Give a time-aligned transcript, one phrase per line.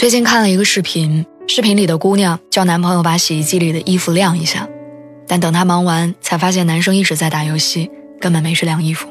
[0.00, 4.66] 最近看了一个视频，视频里的姑娘叫男朋友把洗衣机里的衣服晾一下，
[5.28, 9.06] 但等她忙完，才发现男生一直在打游戏，根本没去晾衣服。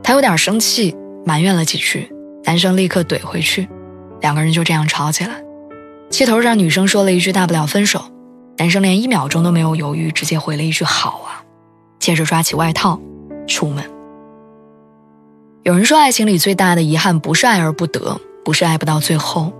[0.00, 0.94] 她有点生气，
[1.26, 2.08] 埋怨了几句，
[2.44, 3.68] 男生立刻怼回去，
[4.20, 5.42] 两个人就这样吵起来。
[6.08, 8.00] 气头上，女生说了一句“大不了分手”，
[8.58, 11.42] 男生连一秒钟都没有犹豫，直接回了一句“好啊”，
[11.98, 13.00] 接着抓起外套
[13.48, 13.82] 出门。
[15.64, 19.52] 有人说，爱情里最大的遗憾不是爱而不得，不是爱不到最后。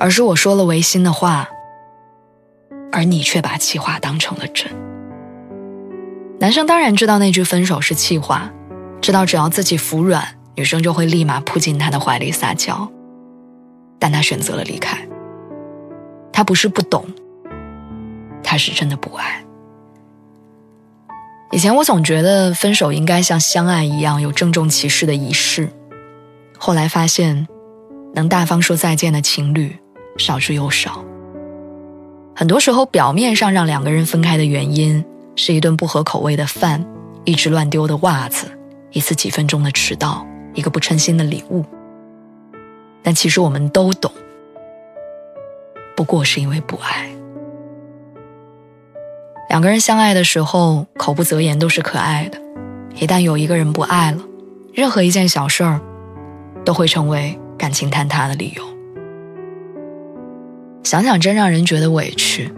[0.00, 1.46] 而是我说了违心的话，
[2.90, 4.66] 而你却把气话当成了真。
[6.38, 8.50] 男生当然知道那句分手是气话，
[9.02, 12.90] 知道只要自己服软，女生就会立马扑进他的怀里撒娇，
[13.98, 15.06] 但他选择了离开。
[16.32, 17.04] 他不是不懂，
[18.42, 19.44] 他是真的不爱。
[21.52, 25.68] 以前我总觉得分手应该像相爱一样有郑重其事的仪式，
[26.56, 27.46] 后来发现，
[28.14, 29.76] 能大方说再见的情侣。
[30.20, 31.04] 少之又少。
[32.36, 35.04] 很多时候，表面上让两个人分开的原因，
[35.34, 36.86] 是一顿不合口味的饭，
[37.24, 38.46] 一只乱丢的袜子，
[38.92, 41.64] 一次几分钟的迟到，一个不称心的礼物。
[43.02, 44.12] 但其实我们都懂，
[45.96, 47.10] 不过是因为不爱。
[49.48, 52.38] 两个人相爱的时候，口不择言都是可爱的；
[52.94, 54.22] 一旦有一个人不爱了，
[54.72, 55.80] 任何一件小事儿，
[56.64, 58.69] 都会成为感情坍塌的理由。
[60.82, 62.50] 想想真让人觉得委屈。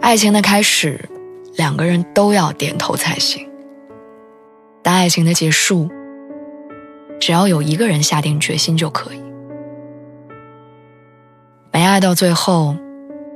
[0.00, 1.08] 爱情的开始，
[1.56, 3.48] 两个人都要点头才行。
[4.82, 5.88] 但爱情的结束，
[7.18, 9.22] 只要有一个人下定决心就可以。
[11.72, 12.76] 没爱到最后，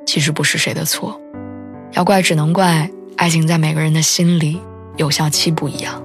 [0.07, 1.21] 其实不是谁的错，
[1.93, 4.61] 要怪只能怪爱情在每个人的心里
[4.97, 6.03] 有效期不一样。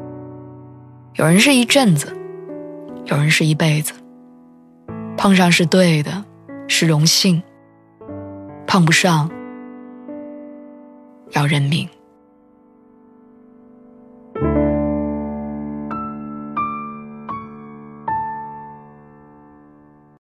[1.15, 2.15] 有人是一阵子，
[3.05, 3.93] 有人是一辈子。
[5.15, 6.23] 碰上是对的，
[6.67, 7.43] 是荣幸。
[8.73, 9.29] 碰不上，
[11.33, 11.87] 要认命。